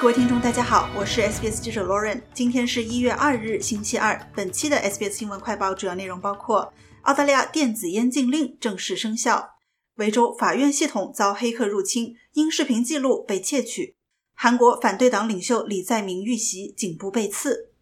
[0.00, 2.22] 各位听众，大家好，我是 SBS 记者 Lauren。
[2.32, 4.30] 今天是一月二日，星期二。
[4.32, 6.72] 本期的 SBS 新闻快报主要内容包括：
[7.02, 9.56] 澳大利亚电子烟禁令正式生效；
[9.96, 13.96] 维州法院系统遭黑客入侵，因视频记录被窃取；
[14.34, 17.72] 韩国反对党领袖李在明遇袭，颈部被刺。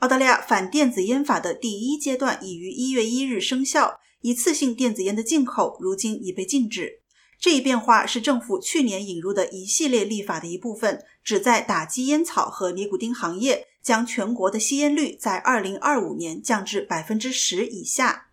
[0.00, 7.00] 澳大利亚反电子烟法的第一阶段已于一月一日生效，一次性电子烟的进口如今已被禁止。
[7.42, 18.28] 这一变化是政府去年引入的一系列立法的一部分，旨在打击烟草和尼古丁行业，将全国的吸烟率在二零二五年降至百分之十以下。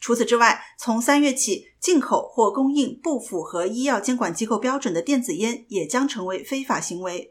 [0.00, 7.30] 除此之外，从三月起，进口或供应不符合医药监管机构标准的电子烟也将成为非法行为。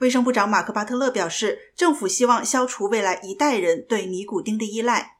[0.00, 5.18] 卫生部长马克·巴特勒表示，政府希望消除未来一代人对尼古丁的依赖。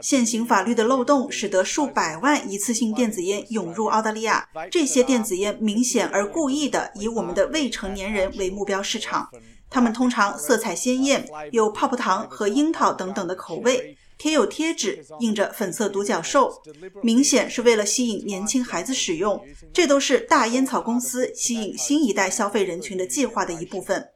[0.00, 4.48] 现行法律的漏洞使得数百万一次性电子烟涌入澳大利亚。
[4.70, 9.28] 这些电子烟明显而故意的以我们的未成年人为目标市场。
[9.70, 16.62] 它们通常色彩鲜艳，有泡泡糖和樱桃等等的口味，贴有贴纸，印着粉色独角兽，
[17.02, 19.42] 明显是为了吸引年轻孩子使用。
[19.72, 24.08] 这都是大烟草公司吸引新一代消费人群的计划的一部分。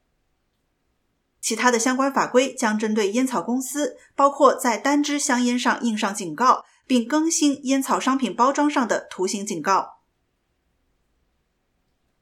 [1.42, 9.98] 其他的相关法规将针对烟草公司，包括在单支香烟上印上警告，并更新烟草商品包装上的图形警告。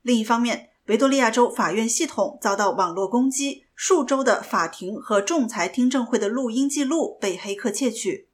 [0.01, 8.29] 另一方面，维多利亚州法院系统遭到网络攻击，数周的法庭和仲裁听证会的录音记录被黑客窃取。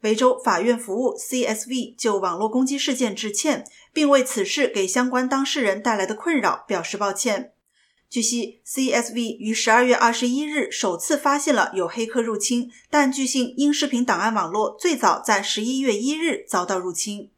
[0.00, 7.53] 维州法院服务 （CSV） 就网络攻击事件致歉，并为此事给相关当事人带来的困扰表示抱歉。
[8.14, 17.32] 据悉，CSV 于十二月二十一日首次发现了有黑客入侵，但据信音视频档案网络最早在十一月一日遭到入侵。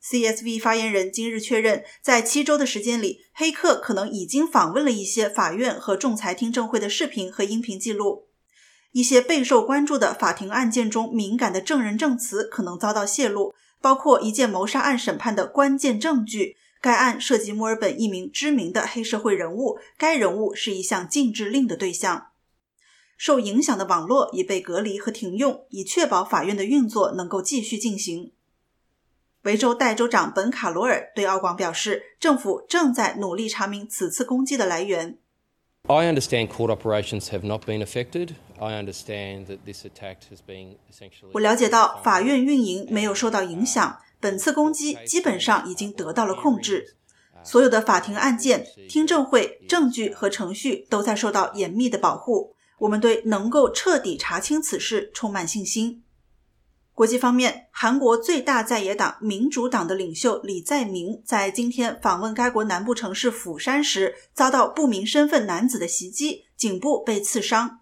[0.00, 8.28] CSV 发言人今日确认，在七周的时间里，黑客可能已经访问了一些法院和仲裁听证会的视频和音频记录。
[8.92, 16.56] 一些备受关注的法庭案件中敏感的证人证词可能遭到泄露，包括一件谋杀案审判的关键证据。
[16.86, 22.28] 该案涉及墨尔本一名知名的黑社会人物，该人物是一项禁制令的对象。
[23.16, 28.30] 受影响的网络已被隔离和停用，以确保法院的运作能够继续进行。
[29.42, 35.18] 维州代州长本卡罗尔对澳广表示，政府正在努力查明此次攻击的来源。
[35.88, 38.34] I understand court operations have not been affected.
[38.58, 41.30] I understand that this attack has been essentially.
[41.32, 43.98] 我了解到法院运营没有受到影响。
[44.18, 46.96] 本次攻击基本上已经得到了控制，
[47.44, 52.54] 所有的法庭案件、听证会、证据和程序都在受到严密的保护。
[52.78, 56.02] 我们对能够彻底查清此事充满信心。
[56.96, 67.80] 国际方面，韩国最大在野党民主党的领袖李在明在今天访问该国南部城市釜山时，遭到不明身份男子的袭击，颈部被刺伤。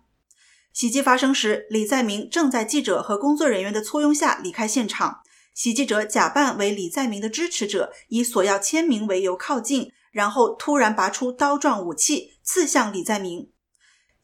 [0.72, 5.20] 袭击发生时，李在明正在记者和工作人员的簇拥下离开现场。
[5.54, 13.48] 袭击者假扮为李在明的支持者，以索要签名为由靠近，然后突然拔出刀状武器刺向李在明。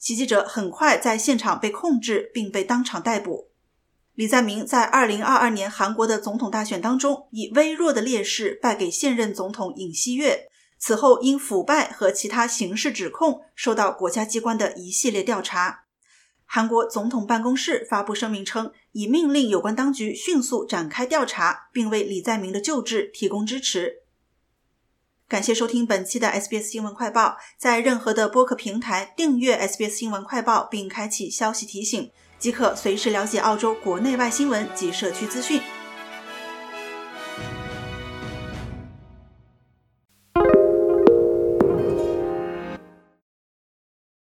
[0.00, 3.49] 袭击者很快在现场被控制，并被当场逮捕。
[4.20, 15.84] 李在明在2022年韩国的总统大选当中以微弱的劣势败给现任总统尹锡悦，此后因腐败和其他刑事指控受到国家机关的一系列调查。
[16.44, 24.02] 韩国总统办公室发布声明称，已命令有关当局迅速展开调查，并为李在明的救治提供支持。
[25.26, 35.60] 感谢收听本期的 SBS 新闻快报，在任何的播客平台订阅 SBS 新闻快报，并开启消息提醒，即可随时了解澳洲国内外新闻及社区资讯。